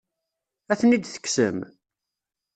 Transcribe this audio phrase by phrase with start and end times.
[0.71, 1.57] Ad ten-id-tekksem?